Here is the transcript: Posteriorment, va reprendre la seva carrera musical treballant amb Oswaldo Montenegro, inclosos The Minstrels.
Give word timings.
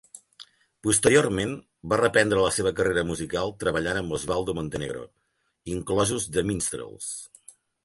Posteriorment, 0.85 1.51
va 1.93 1.99
reprendre 2.01 2.39
la 2.45 2.53
seva 2.55 2.71
carrera 2.79 3.03
musical 3.11 3.53
treballant 3.65 4.01
amb 4.01 4.17
Oswaldo 4.19 4.57
Montenegro, 4.63 5.05
inclosos 5.77 6.29
The 6.39 6.49
Minstrels. 6.51 7.15